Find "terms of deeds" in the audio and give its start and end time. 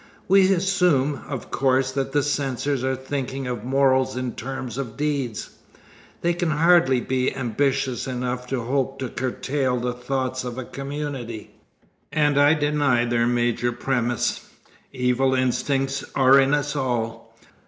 4.31-5.51